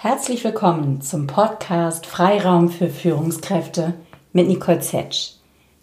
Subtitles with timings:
[0.00, 3.94] Herzlich willkommen zum Podcast Freiraum für Führungskräfte
[4.32, 5.32] mit Nicole Zetsch.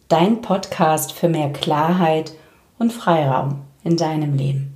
[0.08, 2.32] Dein Podcast für mehr Klarheit
[2.80, 4.74] und Freiraum in deinem Leben.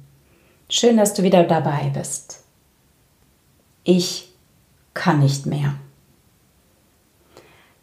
[0.68, 2.44] Schön, dass du wieder dabei bist.
[3.86, 4.34] Ich
[4.94, 5.76] kann nicht mehr.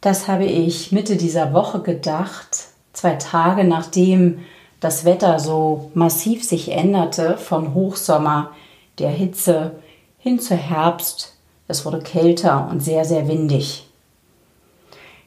[0.02, 4.40] Das habe ich Mitte dieser Woche gedacht, zwei Tage nachdem
[4.80, 8.50] das Wetter so massiv sich änderte vom Hochsommer,
[8.98, 9.80] der Hitze
[10.18, 11.35] hin zu Herbst
[11.68, 13.88] es wurde kälter und sehr, sehr windig.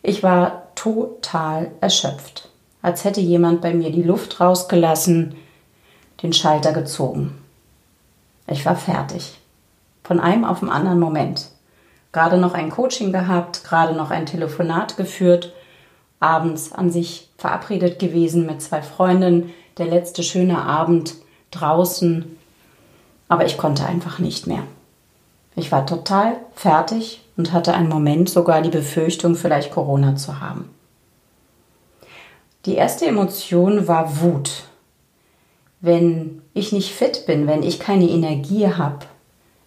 [0.02, 2.50] Ich war total erschöpft,
[2.82, 5.36] als hätte jemand bei mir die Luft rausgelassen,
[6.24, 7.38] den Schalter gezogen.
[8.48, 9.38] Ich war fertig.
[10.04, 11.50] Von einem auf den anderen Moment.
[12.12, 15.54] Gerade noch ein Coaching gehabt, gerade noch ein Telefonat geführt,
[16.20, 21.16] abends an sich verabredet gewesen mit zwei Freundinnen, der letzte schöne Abend
[21.52, 22.38] draußen,
[23.28, 24.64] aber ich konnte einfach nicht mehr.
[25.55, 30.69] Ich war total fertig und hatte einen Moment sogar die Befürchtung, vielleicht Corona zu haben.
[32.66, 34.64] Die erste Emotion war Wut.
[35.81, 39.06] Wenn ich nicht fit bin, wenn ich keine Energie habe,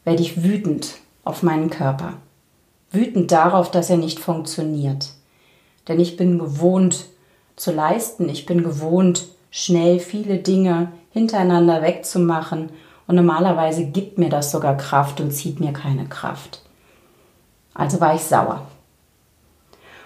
[0.05, 2.14] werde ich wütend auf meinen Körper.
[2.91, 5.11] Wütend darauf, dass er nicht funktioniert.
[5.89, 7.06] Denn ich bin gewohnt
[7.56, 12.70] zu leisten, ich bin gewohnt, schnell viele Dinge hintereinander wegzumachen
[13.06, 16.62] und normalerweise gibt mir das sogar Kraft und zieht mir keine Kraft.
[17.75, 18.67] Also war ich sauer.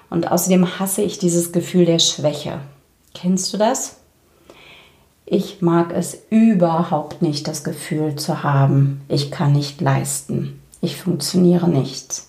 [0.09, 2.61] Und außerdem hasse ich dieses Gefühl der Schwäche.
[3.15, 3.97] Kennst du das?
[5.25, 11.69] Ich mag es überhaupt nicht, das Gefühl zu haben, ich kann nicht leisten, ich funktioniere
[11.69, 12.23] nicht.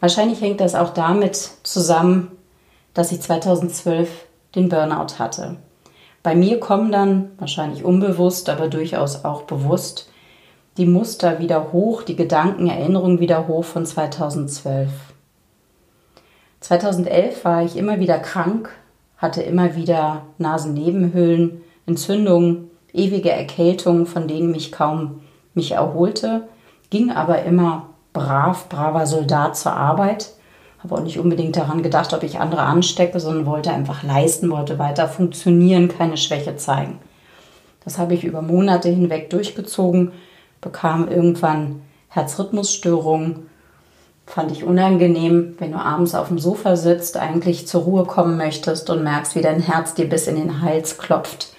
[0.00, 2.30] Wahrscheinlich hängt das auch damit zusammen,
[2.94, 4.08] dass ich 2012
[4.54, 5.56] den Burnout hatte.
[6.28, 10.10] Bei mir kommen dann, wahrscheinlich unbewusst, aber durchaus auch bewusst,
[10.76, 14.90] die Muster wieder hoch, die Gedanken, Erinnerungen wieder hoch von 2012.
[16.60, 18.68] 2011 war ich immer wieder krank,
[19.16, 25.22] hatte immer wieder Nasennebenhöhlen, Entzündungen, ewige Erkältungen, von denen mich kaum
[25.54, 26.46] mich erholte,
[26.90, 30.34] ging aber immer brav, braver Soldat zur Arbeit
[30.82, 34.78] habe auch nicht unbedingt daran gedacht, ob ich andere anstecke, sondern wollte einfach leisten, wollte
[34.78, 36.98] weiter funktionieren, keine Schwäche zeigen.
[37.84, 40.12] Das habe ich über Monate hinweg durchgezogen,
[40.60, 43.48] bekam irgendwann Herzrhythmusstörungen,
[44.26, 48.90] fand ich unangenehm, wenn du abends auf dem Sofa sitzt, eigentlich zur Ruhe kommen möchtest
[48.90, 51.54] und merkst, wie dein Herz dir bis in den Hals klopft.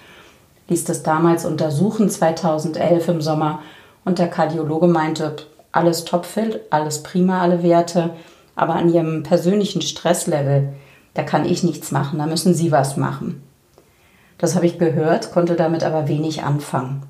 [0.67, 3.59] Ließ das damals untersuchen, 2011 im Sommer,
[4.05, 5.35] und der Kardiologe meinte,
[5.71, 8.11] alles topfit, alles prima, alle Werte
[8.59, 10.73] aber an ihrem persönlichen Stresslevel,
[11.13, 13.41] da kann ich nichts machen, da müssen sie was machen.
[14.37, 17.03] Das habe ich gehört, konnte damit aber wenig anfangen.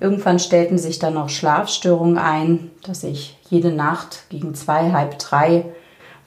[0.00, 5.64] Irgendwann stellten sich dann noch Schlafstörungen ein, dass ich jede Nacht gegen zwei, halb drei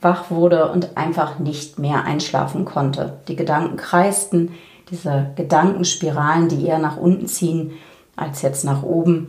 [0.01, 3.19] wach wurde und einfach nicht mehr einschlafen konnte.
[3.27, 4.51] Die Gedanken kreisten,
[4.89, 7.73] diese Gedankenspiralen, die eher nach unten ziehen
[8.15, 9.27] als jetzt nach oben.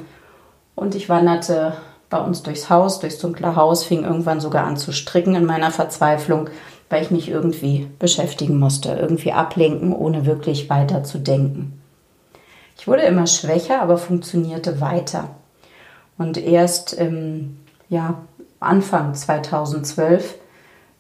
[0.75, 1.75] Und ich wanderte
[2.10, 5.70] bei uns durchs Haus, durchs dunkle Haus, fing irgendwann sogar an zu stricken in meiner
[5.70, 6.48] Verzweiflung,
[6.88, 11.80] weil ich mich irgendwie beschäftigen musste, irgendwie ablenken, ohne wirklich weiter zu denken.
[12.78, 15.30] Ich wurde immer schwächer, aber funktionierte weiter.
[16.16, 17.58] Und erst im
[17.88, 18.22] ja,
[18.60, 20.36] Anfang 2012,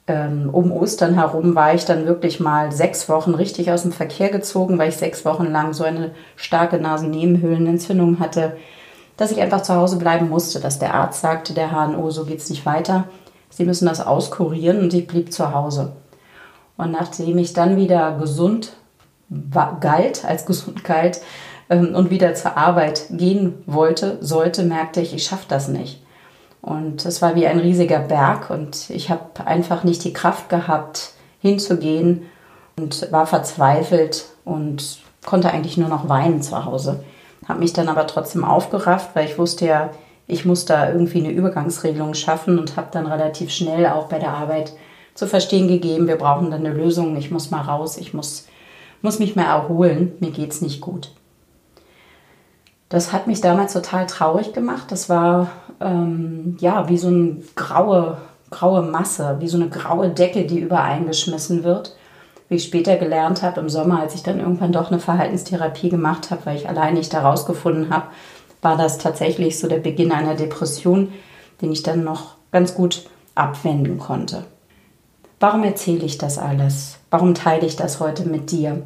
[0.06, 4.30] ähm, um Ostern herum, war ich dann wirklich mal sechs Wochen richtig aus dem Verkehr
[4.30, 8.56] gezogen, weil ich sechs Wochen lang so eine starke Nasennebenhöhlenentzündung hatte,
[9.18, 12.38] dass ich einfach zu Hause bleiben musste, dass der Arzt sagte, der HNO, so geht
[12.38, 13.04] es nicht weiter.
[13.50, 15.92] Sie müssen das auskurieren und ich blieb zu Hause.
[16.76, 18.72] Und nachdem ich dann wieder gesund
[19.80, 21.20] galt, als gesund galt
[21.68, 26.00] ähm, und wieder zur Arbeit gehen wollte, sollte, merkte ich, ich schaffe das nicht.
[26.62, 31.12] Und es war wie ein riesiger Berg und ich habe einfach nicht die Kraft gehabt,
[31.40, 32.22] hinzugehen
[32.76, 37.04] und war verzweifelt und konnte eigentlich nur noch weinen zu Hause
[37.48, 39.90] habe mich dann aber trotzdem aufgerafft, weil ich wusste ja,
[40.26, 44.34] ich muss da irgendwie eine Übergangsregelung schaffen und habe dann relativ schnell auch bei der
[44.34, 44.74] Arbeit
[45.14, 48.46] zu verstehen gegeben, wir brauchen dann eine Lösung, ich muss mal raus, ich muss,
[49.00, 51.12] muss mich mal erholen, mir geht es nicht gut.
[52.90, 54.90] Das hat mich damals total traurig gemacht.
[54.90, 55.50] Das war
[55.80, 58.18] ähm, ja wie so eine graue,
[58.50, 61.97] graue Masse, wie so eine graue Decke, die übereingeschmissen wird
[62.48, 66.30] wie ich später gelernt habe im Sommer, als ich dann irgendwann doch eine Verhaltenstherapie gemacht
[66.30, 68.06] habe, weil ich allein nicht herausgefunden habe,
[68.62, 71.12] war das tatsächlich so der Beginn einer Depression,
[71.60, 73.04] den ich dann noch ganz gut
[73.34, 74.44] abwenden konnte.
[75.40, 76.98] Warum erzähle ich das alles?
[77.10, 78.82] Warum teile ich das heute mit dir?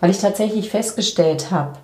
[0.00, 1.78] Weil ich tatsächlich festgestellt habe,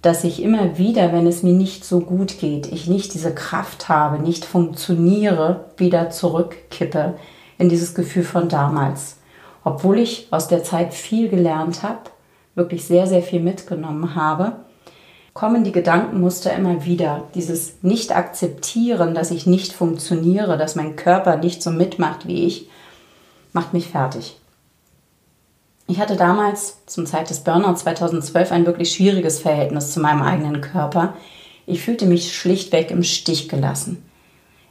[0.00, 3.88] dass ich immer wieder, wenn es mir nicht so gut geht, ich nicht diese Kraft
[3.88, 7.14] habe, nicht funktioniere, wieder zurückkippe
[7.58, 9.16] in dieses Gefühl von damals.
[9.68, 12.00] Obwohl ich aus der Zeit viel gelernt habe,
[12.54, 14.56] wirklich sehr, sehr viel mitgenommen habe,
[15.34, 17.24] kommen die Gedankenmuster immer wieder.
[17.34, 22.70] Dieses Nicht-Akzeptieren, dass ich nicht funktioniere, dass mein Körper nicht so mitmacht wie ich,
[23.52, 24.38] macht mich fertig.
[25.86, 30.62] Ich hatte damals zum Zeit des Burnout 2012 ein wirklich schwieriges Verhältnis zu meinem eigenen
[30.62, 31.12] Körper.
[31.66, 34.02] Ich fühlte mich schlichtweg im Stich gelassen.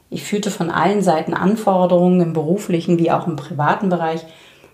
[0.09, 4.25] Ich fühlte von allen Seiten Anforderungen im beruflichen wie auch im privaten Bereich.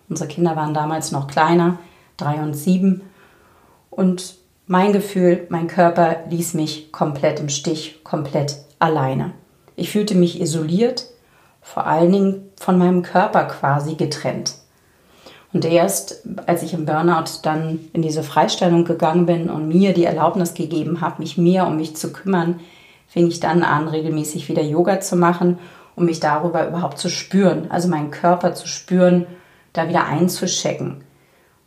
[0.10, 1.78] Unsere Kinder waren damals noch kleiner,
[2.18, 3.02] drei und sieben.
[3.90, 4.36] Und
[4.68, 9.34] mein Gefühl, mein Körper ließ mich komplett im Stich, komplett alleine.
[9.76, 11.08] Ich fühlte mich isoliert,
[11.62, 14.56] vor allen Dingen von meinem Körper quasi getrennt.
[15.54, 20.06] Und erst als ich im Burnout dann in diese Freistellung gegangen bin und mir die
[20.06, 22.60] Erlaubnis gegeben habe, mich mehr um mich zu kümmern,
[23.08, 25.60] fing ich dann an, regelmäßig wieder Yoga zu machen,
[25.96, 29.28] um mich darüber überhaupt zu spüren, also meinen Körper zu spüren,
[29.74, 31.04] da wieder einzuschecken.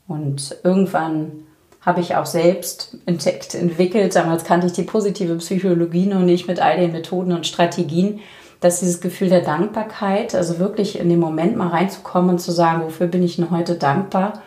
[0.09, 1.45] Und irgendwann
[1.81, 6.61] habe ich auch selbst entdeckt, entwickelt, damals kannte ich die positive Psychologie noch nicht mit
[6.61, 8.21] all den Methoden und Strategien,
[8.61, 12.83] dass dieses Gefühl der Dankbarkeit, also wirklich in den Moment mal reinzukommen und zu sagen,
[12.83, 14.43] wofür bin ich denn heute dankbar?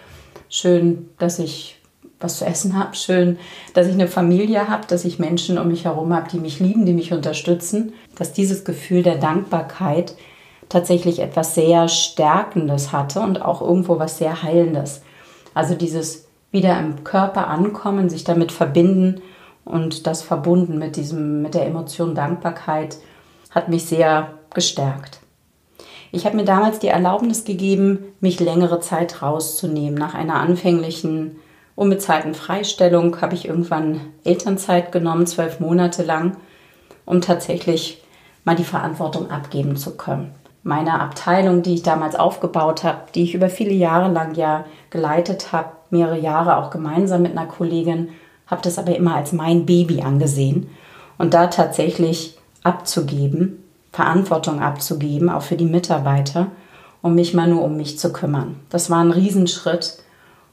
[0.50, 1.79] Schön, dass ich
[2.19, 3.38] was zu essen habe, schön,
[3.73, 6.85] dass ich eine Familie habe, dass ich Menschen um mich herum habe, die mich lieben,
[6.85, 10.15] die mich unterstützen, dass dieses Gefühl der Dankbarkeit
[10.69, 15.01] tatsächlich etwas sehr Stärkendes hatte und auch irgendwo was sehr Heilendes.
[15.54, 19.21] Also dieses wieder im Körper ankommen, sich damit verbinden
[19.66, 22.98] und das verbunden mit diesem, mit der Emotion Dankbarkeit
[23.51, 25.19] hat mich sehr gestärkt.
[26.12, 29.98] Ich habe mir damals die Erlaubnis gegeben, mich längere Zeit rauszunehmen.
[29.98, 31.36] Nach einer anfänglichen
[31.75, 36.38] unbezahlten Freistellung habe ich irgendwann Elternzeit genommen, zwölf Monate lang,
[37.06, 38.04] um tatsächlich
[38.44, 40.33] mal die Verantwortung abgeben zu können.
[40.63, 45.51] Meine Abteilung, die ich damals aufgebaut habe, die ich über viele Jahre lang ja geleitet
[45.51, 48.09] habe, mehrere Jahre auch gemeinsam mit einer Kollegin,
[48.47, 50.69] habe das aber immer als mein Baby angesehen
[51.17, 56.47] und da tatsächlich abzugeben, Verantwortung abzugeben, auch für die Mitarbeiter,
[57.01, 58.59] um mich mal nur um mich zu kümmern.
[58.69, 60.00] Das war ein Riesenschritt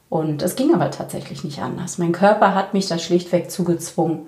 [0.09, 1.97] und es ging aber tatsächlich nicht anders.
[1.97, 4.27] Mein Körper hat mich da schlichtweg zugezwungen.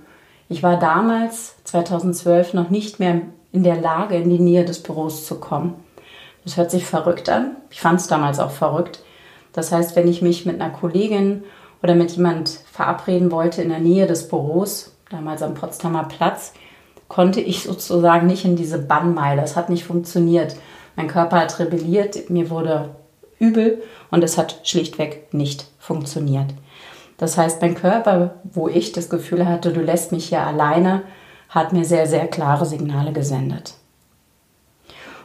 [0.50, 3.22] Ich war damals, 2012, noch nicht mehr
[3.52, 5.76] in der Lage, in die Nähe des Büros zu kommen.
[6.44, 7.58] Das hört sich verrückt an.
[7.70, 9.04] Ich fand es damals auch verrückt.
[9.54, 11.44] Das heißt, wenn ich mich mit einer Kollegin
[11.82, 16.54] oder mit jemand verabreden wollte in der Nähe des Büros, damals am Potsdamer Platz,
[17.08, 19.42] konnte ich sozusagen nicht in diese Bannmeile.
[19.42, 20.56] Es hat nicht funktioniert.
[20.96, 22.96] Mein Körper hat rebelliert, mir wurde
[23.40, 23.82] übel
[24.12, 26.54] und es hat schlichtweg nicht funktioniert.
[27.18, 31.04] Das heißt, mein Körper, wo ich das Gefühl hatte, du lässt mich hier alleine,
[31.50, 33.74] hat mir sehr, sehr klare Signale gesendet.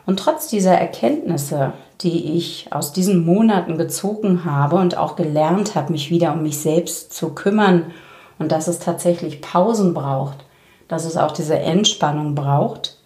[0.07, 5.93] Und trotz dieser Erkenntnisse, die ich aus diesen Monaten gezogen habe und auch gelernt habe,
[5.93, 7.93] mich wieder um mich selbst zu kümmern
[8.39, 10.45] und dass es tatsächlich Pausen braucht,
[10.89, 12.99] dass es auch diese Entspannung braucht,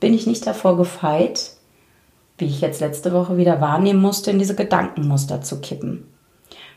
[0.00, 1.52] bin ich nicht davor gefeit,
[2.38, 6.08] wie ich jetzt letzte Woche wieder wahrnehmen musste, in diese Gedankenmuster zu kippen.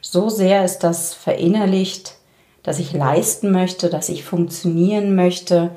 [0.02, 2.16] So sehr ist das verinnerlicht,
[2.66, 5.70] dass ich leisten möchte, dass ich funktionieren möchte,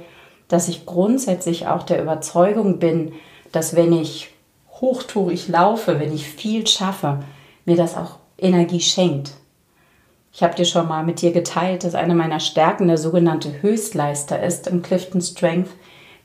[0.49, 3.13] dass ich grundsätzlich auch der Überzeugung bin,
[3.53, 4.31] dass wenn ich
[4.81, 7.21] hochtourig laufe, wenn ich viel schaffe,
[7.67, 9.33] mir das auch Energie schenkt.
[10.33, 14.43] Ich habe dir schon mal mit dir geteilt, dass eine meiner Stärken der sogenannte Höchstleister
[14.43, 15.71] ist im Clifton Strength,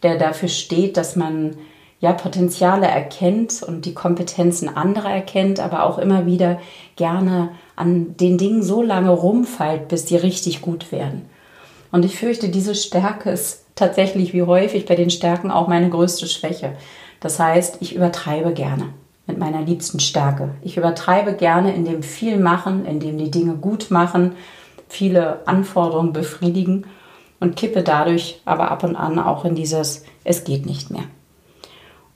[0.02, 1.58] der dafür steht, dass man
[2.04, 6.60] ja Potenziale erkennt und die Kompetenzen anderer erkennt, aber auch immer wieder
[6.98, 11.30] gerne an den Dingen so lange rumfeilt, bis die richtig gut werden.
[11.94, 16.28] Und ich fürchte, diese Stärke ist tatsächlich wie häufig bei den Stärken auch meine größte
[16.28, 16.74] Schwäche.
[17.22, 18.90] Das heißt, ich übertreibe gerne
[19.26, 20.50] mit meiner liebsten Stärke.
[20.62, 24.36] Ich übertreibe gerne in dem viel machen, in dem die Dinge gut machen,
[24.90, 26.84] viele Anforderungen befriedigen
[27.40, 31.06] und kippe dadurch aber ab und an auch in dieses Es geht nicht mehr.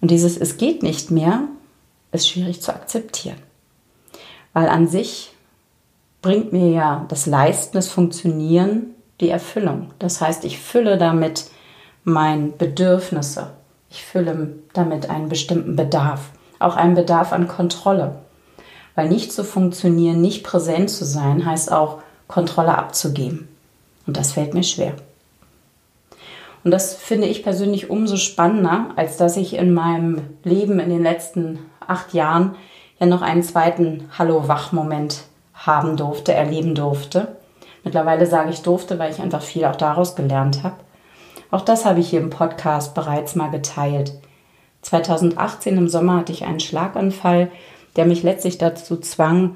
[0.01, 1.44] Und dieses Es geht nicht mehr
[2.12, 3.38] ist schwierig zu akzeptieren.
[4.54, 5.34] Weil an sich
[6.22, 9.92] bringt mir ja das Leisten, das Funktionieren die Erfüllung.
[10.00, 11.46] Das heißt, ich fülle damit
[12.04, 13.51] meine Bedürfnisse.
[13.89, 18.16] Ich fülle damit einen bestimmten Bedarf auch einen Bedarf an Kontrolle.
[18.96, 23.48] Weil nicht zu funktionieren, nicht präsent zu sein, heißt auch Kontrolle abzugeben.
[24.06, 24.94] Und das fällt mir schwer.
[26.68, 31.02] Und das finde ich persönlich umso spannender, als dass ich in meinem Leben in den
[31.02, 32.56] letzten acht Jahren
[33.00, 35.22] ja noch einen zweiten Hallo-Wach-Moment
[35.54, 37.38] haben durfte, erleben durfte.
[37.86, 40.76] Mittlerweile sage ich durfte, weil ich einfach viel auch daraus gelernt habe.
[41.52, 44.12] Auch das habe ich hier im Podcast bereits mal geteilt.
[44.82, 47.50] 2018 im Sommer hatte ich einen Schlaganfall,
[47.96, 49.56] der mich letztlich dazu zwang,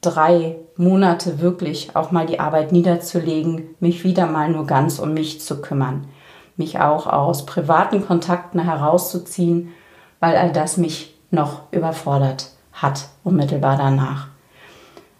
[0.00, 5.42] drei Monate wirklich auch mal die Arbeit niederzulegen, mich wieder mal nur ganz um mich
[5.42, 6.06] zu kümmern,
[6.60, 9.70] mich auch aus privaten Kontakten herauszuziehen,
[10.20, 14.28] weil all das mich noch überfordert hat, unmittelbar danach.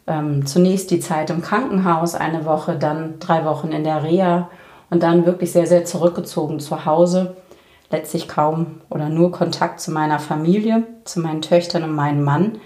[0.06, 4.49] Ähm, zunächst die Zeit im Krankenhaus, eine Woche, dann drei Wochen in der Reha
[4.88, 7.37] und dann wirklich sehr, sehr zurückgezogen zu Hause.
[7.90, 12.61] Letztlich kaum oder nur Kontakt zu meiner Familie, zu meinen Töchtern und meinem Mann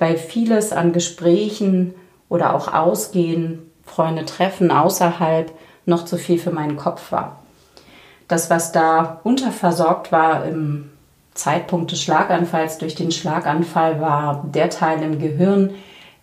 [0.00, 1.94] weil vieles an Gesprächen
[2.28, 5.52] oder auch Ausgehen, Freunde treffen außerhalb
[5.84, 7.39] noch zu viel für meinen Kopf war.
[8.30, 10.88] Das, was da unterversorgt war im
[11.34, 15.74] Zeitpunkt des Schlaganfalls durch den Schlaganfall, war der Teil im Gehirn,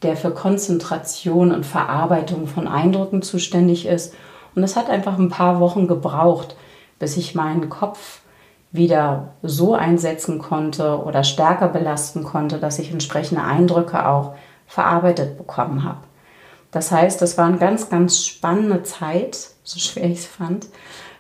[0.04, 4.14] der für Konzentration und Verarbeitung von Eindrücken zuständig ist.
[4.56, 6.56] Und es hat einfach ein paar Wochen gebraucht,
[6.98, 8.22] bis ich meinen Kopf
[8.72, 14.34] wieder so einsetzen konnte oder stärker belasten konnte, dass ich entsprechende Eindrücke auch
[14.66, 16.00] verarbeitet bekommen habe.
[16.72, 20.68] Das heißt, das war eine ganz, ganz spannende Zeit, so schwer ich es fand,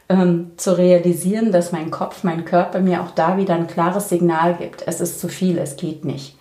[0.09, 4.55] ähm, zu realisieren, dass mein Kopf, mein Körper mir auch da wieder ein klares Signal
[4.55, 4.83] gibt.
[4.87, 6.37] Es ist zu viel, es geht nicht.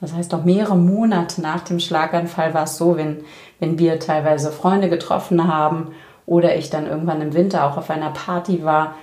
[0.00, 3.18] Das heißt, auch mehrere Monate nach dem Schlaganfall war es so, wenn,
[3.58, 5.88] wenn wir teilweise Freunde getroffen haben
[6.26, 8.94] oder ich dann irgendwann im Winter auch auf einer Party war,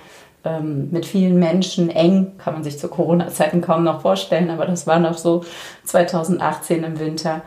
[0.44, 4.86] ähm, mit vielen Menschen eng, kann man sich zu Corona-Zeiten kaum noch vorstellen, aber das
[4.86, 5.44] war noch so
[5.84, 7.42] 2018 im Winter,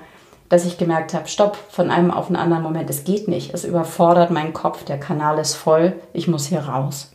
[0.52, 3.64] dass ich gemerkt habe, stopp, von einem auf einen anderen Moment, es geht nicht, es
[3.64, 7.14] überfordert meinen Kopf, der Kanal ist voll, ich muss hier raus.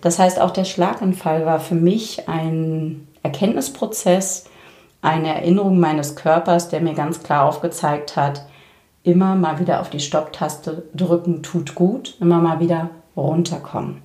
[0.00, 4.46] Das heißt, auch der Schlaganfall war für mich ein Erkenntnisprozess,
[5.00, 8.44] eine Erinnerung meines Körpers, der mir ganz klar aufgezeigt hat,
[9.04, 14.02] immer mal wieder auf die Stopptaste drücken tut gut, immer mal wieder runterkommen.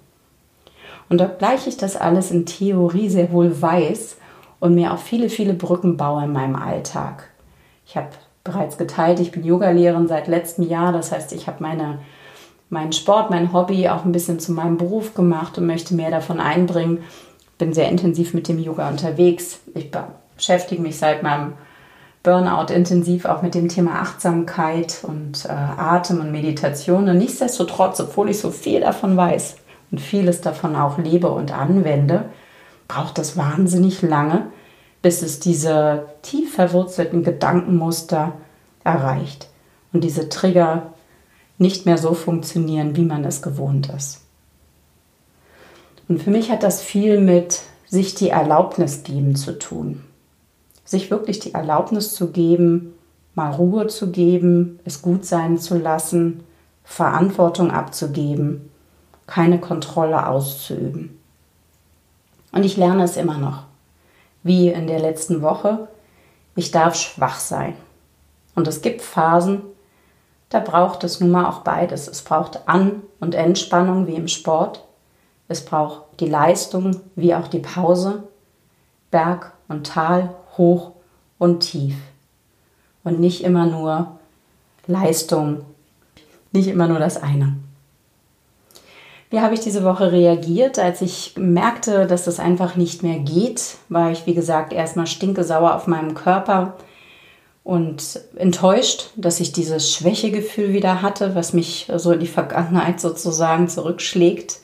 [1.10, 4.18] Und obgleich ich das alles in Theorie sehr wohl weiß
[4.60, 7.32] und mir auch viele, viele Brücken baue in meinem Alltag.
[7.88, 8.10] Ich habe
[8.46, 10.94] bereits geteilt, ich bin Yogalehrerin seit letztem Jahr.
[10.94, 12.00] Das heißt, ich habe meine,
[12.70, 16.40] meinen Sport, mein Hobby auch ein bisschen zu meinem Beruf gemacht und möchte mehr davon
[16.40, 17.04] einbringen.
[17.58, 19.60] Bin sehr intensiv mit dem Yoga unterwegs.
[19.74, 19.92] Ich
[20.36, 21.54] beschäftige mich seit meinem
[22.24, 27.10] Burnout intensiv auch mit dem Thema Achtsamkeit und äh, Atem und Meditation.
[27.10, 29.58] Und nichtsdestotrotz, obwohl ich so viel davon weiß,
[29.92, 32.25] und vieles davon auch lebe und anwende,
[32.88, 34.48] braucht es wahnsinnig lange,
[35.06, 38.34] bis es diese tief verwurzelten Gedankenmuster
[38.84, 39.50] erreicht
[39.94, 40.94] und diese Trigger
[41.60, 44.22] nicht mehr so funktionieren, wie man es gewohnt ist.
[46.08, 50.04] Und für mich hat das viel mit sich die Erlaubnis geben zu tun.
[50.84, 52.94] Sich wirklich die Erlaubnis zu geben,
[53.36, 56.44] mal Ruhe zu geben, es gut sein zu lassen,
[56.84, 58.70] Verantwortung abzugeben
[59.28, 61.20] keine Kontrolle auszuüben.
[62.52, 63.64] Und ich lerne es immer noch.
[64.46, 65.90] Wie in der letzten Woche.
[66.56, 67.74] Ich darf schwach sein.
[68.54, 69.64] Und es gibt Phasen,
[70.50, 72.08] da braucht es nun mal auch beides.
[72.08, 74.86] Es braucht An- und Entspannung wie im Sport.
[75.48, 78.24] Es braucht die Leistung wie auch die Pause.
[79.12, 80.92] Berg und Tal, hoch
[81.40, 81.96] und tief.
[83.04, 84.20] Und nicht immer nur
[84.88, 85.66] Leistung,
[86.52, 87.56] nicht immer nur das eine.
[89.36, 90.80] Wie habe ich diese Woche reagiert?
[90.80, 95.75] Als ich merkte, dass das einfach nicht mehr geht, war ich, wie gesagt, erstmal stinkesauer
[95.75, 96.75] auf meinem Körper
[97.65, 103.68] und enttäuscht, dass ich dieses Schwächegefühl wieder hatte, was mich so in die Vergangenheit sozusagen
[103.68, 104.60] zurückschlägt.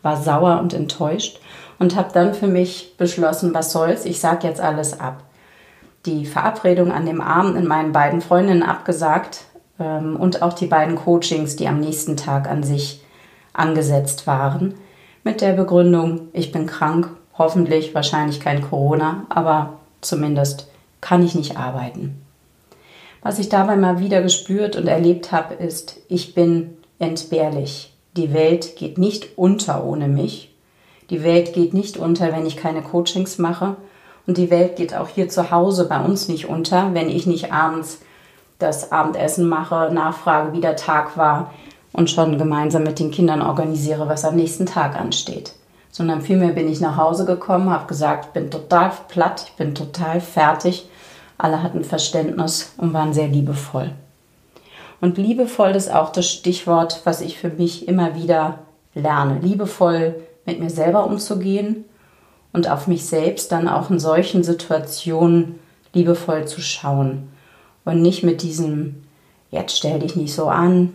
[0.00, 1.38] War sauer und enttäuscht
[1.78, 5.22] und habe dann für mich beschlossen, was soll's, ich sage jetzt alles ab.
[6.06, 9.44] Die Verabredung an dem Abend in meinen beiden Freundinnen abgesagt
[9.78, 13.02] ähm, und auch die beiden Coachings, die am nächsten Tag an sich
[13.58, 14.74] angesetzt waren,
[15.24, 20.68] mit der Begründung, ich bin krank, hoffentlich, wahrscheinlich kein Corona, aber zumindest
[21.00, 22.20] kann ich nicht arbeiten.
[23.22, 27.92] Was ich dabei mal wieder gespürt und erlebt habe, ist, ich bin entbehrlich.
[28.16, 30.54] Die Welt geht nicht unter ohne mich.
[31.10, 33.76] Die Welt geht nicht unter, wenn ich keine Coachings mache.
[34.26, 37.52] Und die Welt geht auch hier zu Hause bei uns nicht unter, wenn ich nicht
[37.52, 38.00] abends
[38.58, 41.54] das Abendessen mache, nachfrage, wie der Tag war,
[41.92, 45.54] und schon gemeinsam mit den Kindern organisiere, was am nächsten Tag ansteht.
[45.90, 49.74] Sondern vielmehr bin ich nach Hause gekommen, habe gesagt, ich bin total platt, ich bin
[49.74, 50.88] total fertig.
[51.38, 53.92] Alle hatten Verständnis und waren sehr liebevoll.
[55.00, 58.60] Und liebevoll ist auch das Stichwort, was ich für mich immer wieder
[58.94, 59.38] lerne.
[59.40, 61.84] Liebevoll mit mir selber umzugehen
[62.52, 65.58] und auf mich selbst dann auch in solchen Situationen
[65.92, 67.28] liebevoll zu schauen
[67.84, 69.04] und nicht mit diesem
[69.50, 70.94] jetzt stell dich nicht so an,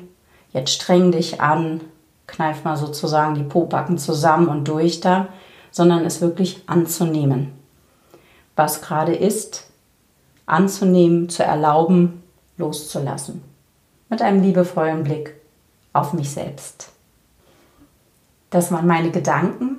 [0.54, 1.82] jetzt streng dich an,
[2.28, 5.28] kneif mal sozusagen die Pobacken zusammen und durch da,
[5.72, 7.52] sondern es wirklich anzunehmen.
[8.56, 9.68] Was gerade ist,
[10.46, 12.24] anzunehmen, zu erlauben,
[12.58, 13.44] loszulassen.
[14.10, 15.36] Mit einem liebevollen Blick
[15.92, 16.90] auf mich selbst.
[18.52, 19.78] Das waren meine Gedanken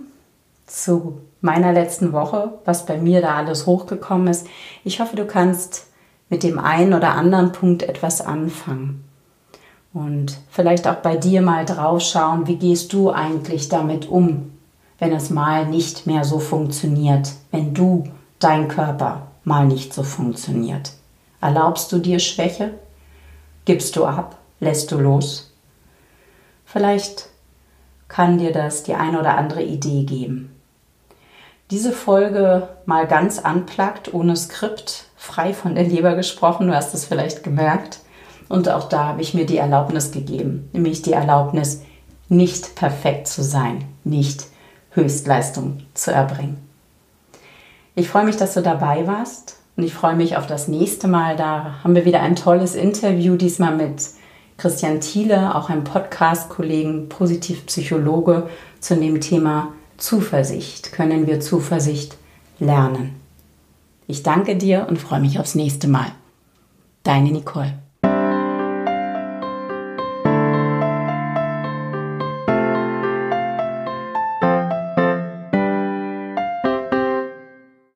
[0.67, 4.47] zu meiner letzten Woche, was bei mir da alles hochgekommen ist.
[4.83, 5.87] Ich hoffe, du kannst
[6.31, 9.05] mit dem einen oder anderen Punkt etwas anfangen.
[9.95, 14.53] Und vielleicht auch bei dir mal drauf schauen, wie gehst du eigentlich damit um,
[14.99, 18.05] wenn es mal nicht mehr so funktioniert, wenn du,
[18.41, 20.93] dein Körper, mal nicht so funktioniert.
[21.41, 22.75] Erlaubst du dir Schwäche?
[23.65, 24.37] Gibst du ab?
[24.59, 25.53] Lässt du los?
[26.65, 27.29] Vielleicht
[28.09, 30.51] kann dir das die eine oder andere Idee geben.
[31.71, 37.05] Diese Folge mal ganz anplagt, ohne Skript, frei von der Leber gesprochen, du hast es
[37.05, 38.01] vielleicht gemerkt.
[38.49, 41.83] Und auch da habe ich mir die Erlaubnis gegeben, nämlich die Erlaubnis,
[42.29, 44.47] nicht perfekt zu sein, nicht
[44.91, 46.57] Höchstleistung zu erbringen.
[47.95, 51.37] Ich freue mich, dass du dabei warst und ich freue mich auf das nächste Mal.
[51.37, 54.03] Da haben wir wieder ein tolles Interview, diesmal mit
[54.57, 58.49] Christian Thiele, auch ein Podcast-Kollegen, Positivpsychologe,
[58.81, 60.93] zu dem Thema Zuversicht.
[60.93, 62.17] Können wir Zuversicht
[62.59, 63.21] lernen?
[64.07, 66.13] Ich danke dir und freue mich aufs nächste Mal.
[67.03, 67.84] Deine Nicole.